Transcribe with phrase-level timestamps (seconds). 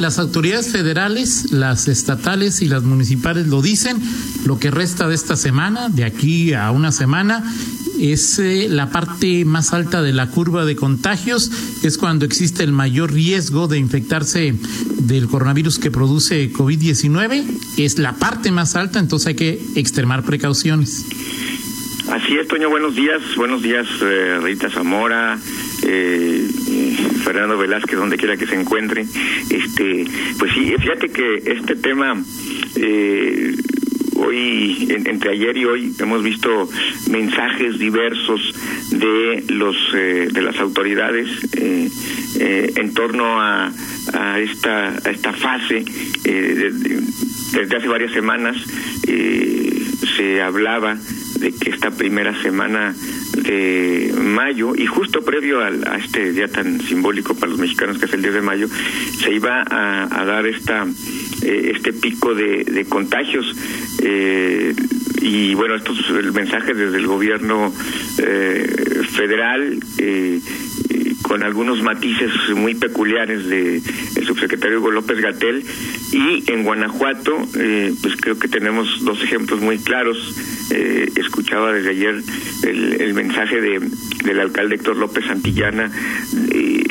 [0.00, 4.00] las autoridades federales, las estatales y las municipales lo dicen.
[4.46, 7.44] Lo que resta de esta semana, de aquí a una semana,
[8.00, 11.50] es eh, la parte más alta de la curva de contagios,
[11.82, 14.54] es cuando existe el mayor riesgo de infectarse
[14.98, 17.44] del coronavirus que produce COVID-19,
[17.78, 21.06] es la parte más alta, entonces hay que extremar precauciones.
[22.10, 25.38] Así es, Toño, buenos días, buenos días, eh, Rita Zamora,
[25.86, 26.48] eh,
[27.24, 29.02] Fernando Velázquez, donde quiera que se encuentre.
[29.50, 30.04] Este,
[30.38, 32.22] pues sí, fíjate que este tema
[32.76, 33.54] eh,
[34.16, 36.68] hoy, entre ayer y hoy, hemos visto
[37.10, 38.54] mensajes diversos
[38.90, 41.88] de los eh, de las autoridades eh,
[42.38, 43.72] eh, en torno a,
[44.12, 45.84] a esta a esta fase.
[46.24, 48.56] desde hace varias semanas
[50.16, 50.96] se hablaba
[51.42, 52.94] de que esta primera semana
[53.36, 58.12] de mayo y justo previo a, este día tan simbólico para los mexicanos que es
[58.12, 58.68] el 10 de mayo
[59.18, 60.86] se iba a, dar esta
[61.42, 63.56] eh, este pico de, contagios.
[64.02, 64.74] Eh,
[65.20, 67.72] y bueno esto es el mensaje desde el gobierno
[68.18, 69.78] eh, federal
[71.22, 73.80] con algunos matices muy peculiares de
[74.16, 75.64] el subsecretario Hugo López Gatel.
[76.12, 77.36] Y en Guanajuato
[78.02, 80.34] pues creo que tenemos dos ejemplos muy claros
[81.16, 82.22] escuchaba desde ayer
[82.64, 83.80] el, el mensaje de,
[84.24, 85.90] del alcalde Héctor López Santillana
[86.52, 86.84] eh,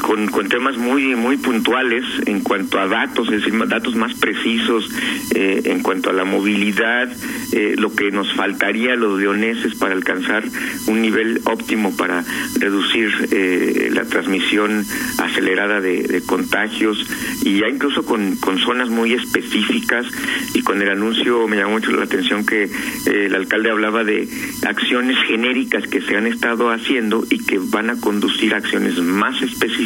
[0.00, 4.88] con, con temas muy muy puntuales en cuanto a datos, es decir, datos más precisos
[5.34, 7.08] eh, en cuanto a la movilidad,
[7.52, 10.44] eh, lo que nos faltaría a los leoneses para alcanzar
[10.86, 12.24] un nivel óptimo para
[12.58, 14.84] reducir eh, la transmisión
[15.18, 17.06] acelerada de, contagios.
[17.42, 20.06] Y ya incluso con, con zonas muy específicas
[20.54, 22.68] y con el anuncio me llamó mucho la atención que
[23.06, 24.28] el alcalde hablaba de
[24.66, 29.40] acciones genéricas que se han estado haciendo y que van a conducir a acciones más
[29.42, 29.85] específicas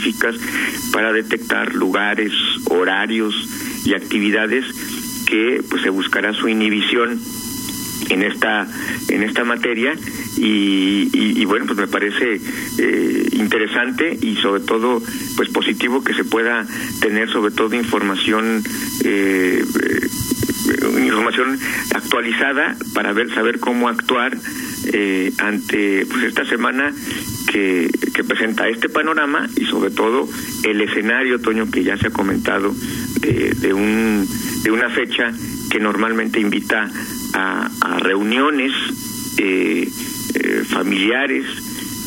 [0.92, 2.32] para detectar lugares,
[2.68, 3.34] horarios
[3.84, 4.64] y actividades
[5.26, 7.20] que pues se buscará su inhibición
[8.08, 8.66] en esta
[9.08, 9.94] en esta materia.
[10.36, 12.40] Y, bueno pues me parece
[12.78, 15.02] eh, interesante y sobre todo
[15.36, 16.64] pues positivo que se pueda
[17.00, 18.62] tener sobre todo información
[19.04, 21.58] eh, eh, información
[21.92, 24.36] actualizada para ver saber cómo actuar
[25.38, 26.92] ante pues esta semana
[27.50, 27.90] que,
[28.28, 30.28] presenta este panorama y sobre todo
[30.62, 32.72] el escenario, Toño, que ya se ha comentado
[33.20, 34.28] de, de, un,
[34.62, 35.32] de una fecha
[35.70, 36.88] que normalmente invita
[37.34, 38.72] a, reuniones
[39.38, 39.88] eh,
[40.34, 41.44] eh, familiares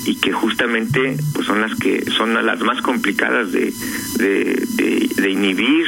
[0.06, 3.74] y que justamente pues son las que son las más complicadas de,
[4.18, 5.88] de, inhibir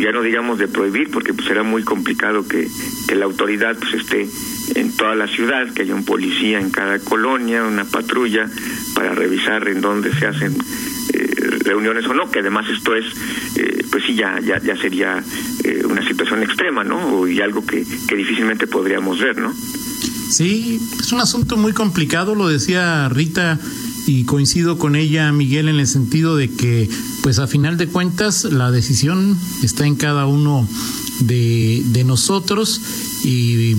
[0.00, 2.68] ya no digamos de prohibir, porque pues será muy complicado que,
[3.14, 4.28] la autoridad pues esté
[4.74, 8.48] en toda la ciudad, que haya un policía en cada colonia, una patrulla
[8.94, 10.56] para revisar en dónde se hacen
[11.12, 13.04] eh, reuniones o no, que además esto es,
[13.56, 15.22] eh, pues sí, ya, ya, ya sería
[15.64, 17.26] eh, una situación extrema, ¿no?
[17.26, 19.54] Y algo que, que difícilmente podríamos ver, ¿no?
[20.30, 23.58] Sí, es un asunto muy complicado, lo decía Rita
[24.06, 26.88] y coincido con ella, Miguel, en el sentido de que,
[27.22, 30.68] pues a final de cuentas, la decisión está en cada uno
[31.20, 32.80] de, de nosotros
[33.24, 33.72] y,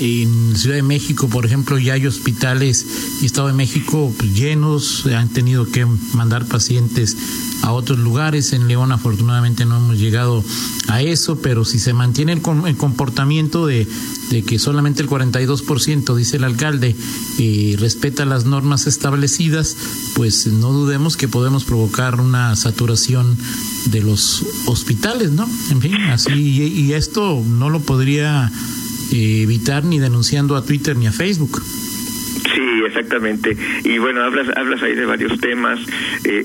[0.00, 2.84] en Ciudad de México, por ejemplo, ya hay hospitales
[3.20, 7.16] y Estado de México pues, llenos, han tenido que mandar pacientes
[7.62, 8.52] a otros lugares.
[8.52, 10.44] En León, afortunadamente, no hemos llegado
[10.88, 13.86] a eso, pero si se mantiene el, comportamiento de,
[14.46, 16.96] que solamente el 42%, dice el alcalde,
[17.38, 19.76] eh, respeta las normas establecidas,
[20.14, 23.36] pues no dudemos que podemos provocar una saturación
[23.86, 25.48] de los hospitales, ¿no?
[25.70, 28.50] En fin, así, y esto no lo podría
[29.12, 31.62] evitar ni denunciando a Twitter ni a Facebook.
[31.62, 33.56] Sí, exactamente.
[33.84, 35.78] Y bueno, hablas hablas ahí de varios temas.
[36.24, 36.44] Eh,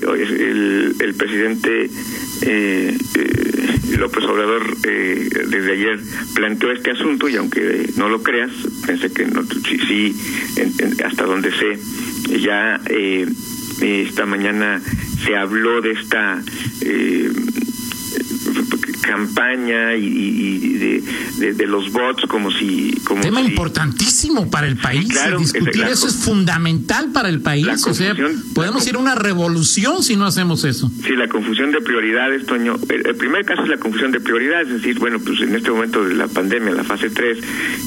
[1.00, 1.90] el, presidente
[2.42, 6.00] eh, eh, López Obrador eh, desde ayer
[6.34, 8.50] planteó este asunto y aunque no lo creas,
[8.86, 10.16] pensé que no, sí, sí
[11.04, 13.26] hasta donde sé, ya eh,
[13.80, 14.80] esta mañana
[15.24, 16.42] se habló de esta
[19.08, 21.00] campaña y,
[21.38, 25.08] de, de, los bots como si como tema importantísimo para el país
[25.38, 28.14] discutir eso es fundamental para el país o sea
[28.54, 30.90] podemos ir a una revolución si no hacemos eso.
[31.06, 32.76] Sí la confusión de prioridades Toño.
[32.88, 36.04] El, primer caso es la confusión de prioridades es decir bueno pues en este momento
[36.04, 37.38] de la pandemia la fase 3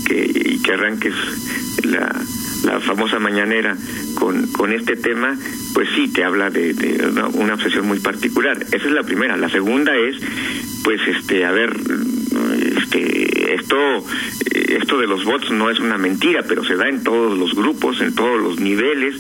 [0.06, 1.14] que y que arranques
[1.84, 2.12] la
[2.64, 3.76] la famosa mañanera
[4.16, 5.38] con, con este tema,
[5.74, 8.58] pues sí te habla de, de una, una, obsesión muy particular.
[8.72, 9.38] Esa es la primera.
[9.38, 10.18] La segunda es
[10.84, 11.76] pues este a ver
[12.78, 13.76] este esto
[14.52, 18.02] esto de los bots no es una mentira pero se da en todos los grupos
[18.02, 19.16] en todos los niveles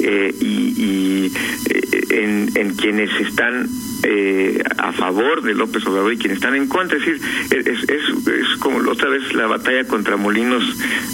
[0.00, 1.32] eh, y, y
[1.70, 3.68] eh, en, en, quienes están
[4.02, 6.98] eh, a favor de López Obrador y quienes están en contra.
[6.98, 7.20] Es decir,
[7.50, 10.62] es, es, como otra vez la batalla contra molinos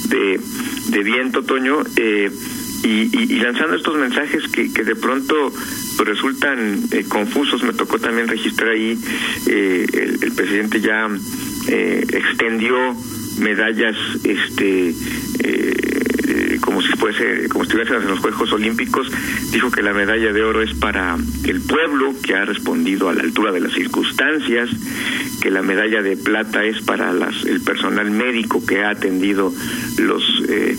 [0.08, 0.40] de,
[0.90, 2.30] de viento, Toño, eh,
[2.82, 5.52] y, lanzando estos mensajes que, que de pronto
[5.96, 7.62] pues, resultan eh, confusos.
[7.62, 8.98] Me tocó también registrar ahí,
[9.46, 11.08] el, el, presidente ya
[11.68, 12.96] extendió
[13.38, 14.94] medallas este
[16.60, 19.10] como si fuese, como si estuviesen en los Juegos Olímpicos,
[19.50, 23.22] dijo que la medalla de oro es para el pueblo que ha respondido a la
[23.22, 24.70] altura de las circunstancias,
[25.40, 29.52] que la medalla de plata es para las, el personal médico que ha atendido
[29.98, 30.76] los eh,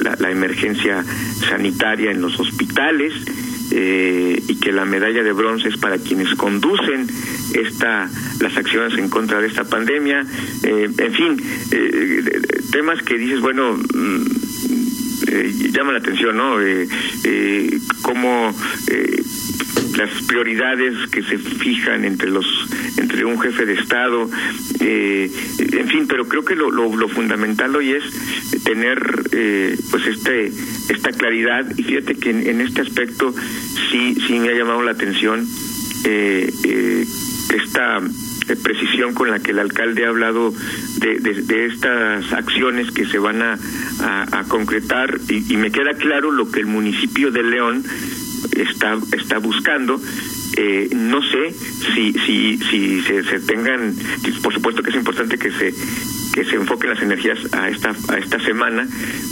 [0.00, 1.04] la, emergencia
[1.48, 3.14] sanitaria en los hospitales.
[3.72, 7.06] Eh, y que la medalla de bronce es para quienes conducen
[7.54, 8.10] esta
[8.40, 10.26] las acciones en contra de esta pandemia
[10.64, 11.36] eh, en fin
[12.72, 14.39] temas que dices bueno mm, eh,
[15.72, 16.60] llama la atención, ¿no?
[16.60, 16.88] Eh,
[17.24, 18.54] eh, cómo
[18.90, 19.22] eh,
[19.96, 22.46] las prioridades que se fijan entre los
[22.96, 24.30] entre un jefe de estado
[24.80, 28.04] eh, en fin pero creo que lo, lo, fundamental hoy es
[28.62, 28.98] tener
[29.32, 30.52] eh, pues este
[30.88, 33.34] esta claridad y fíjate que en, en, este aspecto
[33.90, 35.46] sí sí me ha llamado la atención
[36.04, 36.50] eh,
[38.40, 40.52] esta precisión con la que el alcalde ha hablado
[40.98, 43.58] de, de, estas acciones que se van a,
[44.00, 47.84] a, concretar y, y, me queda claro lo que el municipio de León
[48.56, 50.00] está, está buscando.
[50.56, 51.54] Eh, no sé
[51.94, 53.94] si, si, si se, se tengan,
[54.42, 55.72] por supuesto que es importante que se
[56.32, 58.86] que se enfoquen las energías a esta a esta semana,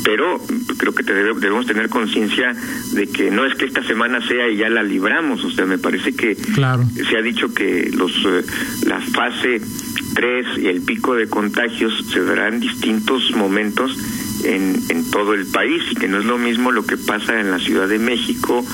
[0.05, 0.41] pero
[0.77, 2.55] creo que debemos tener conciencia
[2.93, 5.79] de que no es que esta semana sea y ya la libramos, o sea, me
[5.79, 8.45] parece que se ha dicho que los eh,
[8.87, 9.61] la fase
[10.15, 13.97] 3 y el pico de contagios se en distintos momentos
[14.45, 17.51] en, en todo el país y que no es lo mismo lo que pasa en
[17.51, 18.65] la Ciudad de México,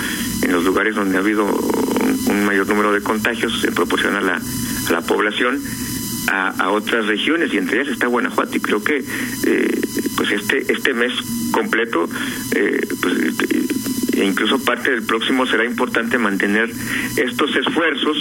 [0.43, 4.35] en los lugares donde ha habido un, mayor número de contagios en proporción a la,
[4.89, 5.61] a la población,
[6.29, 9.81] a, a, otras regiones y entre ellas está Guanajuato y creo que eh,
[10.17, 11.13] pues este este mes
[11.53, 12.09] completo
[12.55, 13.15] eh, pues
[14.17, 16.71] e incluso parte del próximo será importante mantener
[17.17, 18.17] estos esfuerzos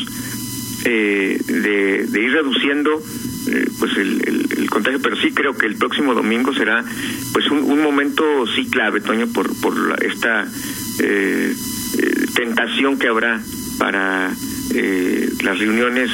[0.86, 3.02] eh, de, de, ir reduciendo
[3.48, 6.84] eh, pues el, el, contagio pero sí creo que el próximo domingo será
[7.32, 8.24] pues un, un momento
[8.56, 10.46] sí clave Toño por por la, esta
[11.00, 11.54] eh,
[11.98, 13.42] eh tentación que habrá
[13.78, 14.34] para
[14.74, 16.10] eh, las reuniones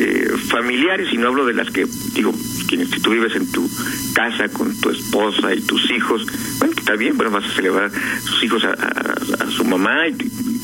[0.00, 1.84] eh, familiares, y no hablo de las que,
[2.14, 2.32] digo,
[2.68, 3.68] quienes, si tú vives en tu
[4.14, 6.24] casa con tu esposa y tus hijos,
[6.60, 7.90] bueno, está bien, bueno, vas a celebrar
[8.22, 10.14] sus hijos a, a, su mamá y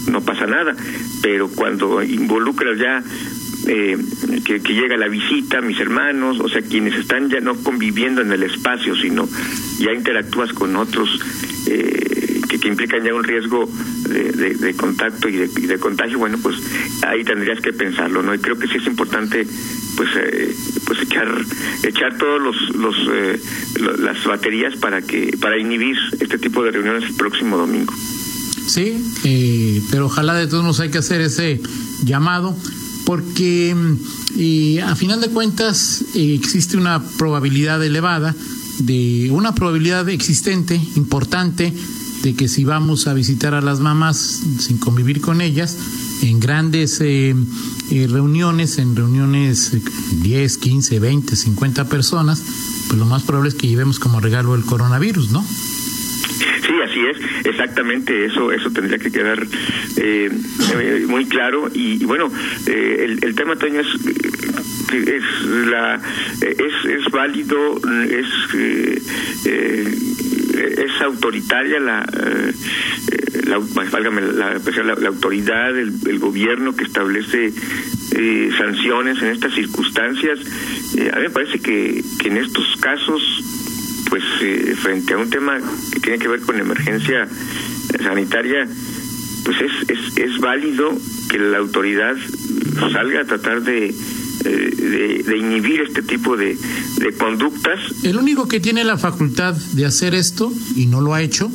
[0.09, 0.77] no pasa nada,
[1.21, 3.03] pero cuando involucras ya
[3.67, 3.99] eh,
[4.45, 8.31] que, que, llega la visita, mis hermanos, o sea, quienes están ya no conviviendo en
[8.31, 9.29] el espacio, sino
[9.79, 11.09] ya interactúas con otros
[11.67, 12.04] eh,
[12.64, 13.69] que, implican ya un riesgo
[14.08, 16.56] de, de, contacto y de, y de, contagio, bueno, pues
[17.06, 18.34] ahí tendrías que pensarlo, ¿no?
[18.34, 19.46] Y creo que sí es importante,
[19.96, 20.55] pues, eh,
[20.87, 21.28] pues echar,
[21.82, 23.40] echar todos los, los eh,
[23.99, 27.94] las baterías para que, para inhibir este tipo de reuniones el próximo domingo.
[28.66, 31.61] Sí, eh, pero ojalá de todos nos hay que hacer ese
[32.02, 32.56] llamado
[33.05, 33.76] porque
[34.38, 38.34] eh, a final de cuentas eh, existe una probabilidad elevada
[38.78, 41.72] de una probabilidad existente importante
[42.25, 44.17] de que si vamos a visitar a las mamás
[44.59, 45.76] sin convivir con ellas
[46.23, 47.35] en grandes eh,
[47.91, 49.76] eh, reuniones, en reuniones
[50.23, 52.43] 10, 15, 20, 50 personas,
[52.88, 55.45] pues lo más probable es que llevemos como regalo el coronavirus, ¿no?
[55.45, 59.47] Sí, así es, exactamente eso, eso tendría que quedar
[59.99, 60.31] eh,
[61.07, 62.33] muy claro y, bueno,
[62.66, 63.88] el, tema Toño es
[64.95, 65.25] es
[65.66, 66.00] la
[66.40, 68.26] es, es válido, es
[70.54, 72.06] es autoritaria la,
[73.46, 73.58] la,
[73.90, 74.58] válgame, la,
[74.96, 77.52] la, autoridad, el, gobierno que establece
[78.16, 80.38] eh, sanciones en estas circunstancias.
[80.96, 83.23] Eh, a mí me parece que, que en estos casos
[84.08, 85.58] pues eh, frente a un tema
[85.92, 87.26] que tiene que ver con emergencia
[88.02, 88.66] sanitaria,
[89.44, 90.96] pues es, es, es válido
[91.28, 92.16] que la autoridad
[92.92, 93.94] salga a tratar de,
[94.51, 96.57] de, de, inhibir este tipo de,
[96.99, 97.81] de conductas.
[98.03, 101.51] El único que tiene la facultad de hacer esto, y no lo ha hecho,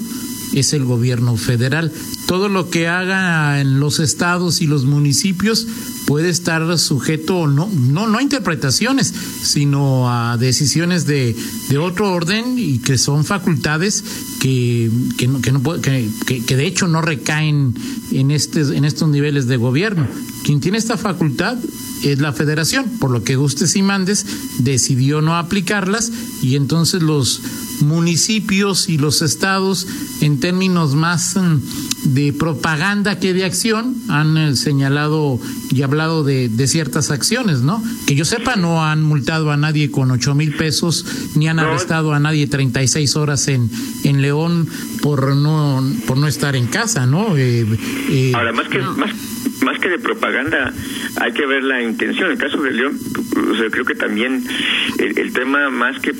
[0.54, 1.92] es el gobierno federal.
[2.28, 5.68] Todo lo que haga en los estados y los municipios
[6.06, 11.36] puede estar sujeto no no no a interpretaciones sino a decisiones de,
[11.70, 14.04] de otro orden y que son facultades
[14.40, 17.76] que que no, que, no que, que de hecho no recaen
[18.12, 20.08] en este en estos niveles de gobierno
[20.44, 21.58] quien tiene esta facultad
[22.04, 24.26] es la federación por lo que gustes y mandes
[24.60, 27.42] decidió no aplicarlas y entonces los
[27.82, 29.88] municipios y los estados
[30.22, 35.40] en términos más mm, de propaganda que de acción han eh, señalado
[35.72, 37.84] y hablado de, de, ciertas acciones, ¿no?
[38.08, 42.14] Que yo sepa, no han multado a nadie con ocho mil pesos, ni han arrestado
[42.14, 43.70] a nadie 36 horas en,
[44.04, 44.68] en León
[45.02, 47.38] por no, por no estar en casa, ¿no?
[47.38, 47.66] Eh,
[48.10, 49.12] eh, Ahora, más que, más,
[49.64, 50.74] más que de propaganda,
[51.22, 52.28] hay que ver la intención.
[52.28, 52.98] En el caso de León,
[53.52, 54.44] o sea, creo que también
[54.98, 56.08] el, el tema más que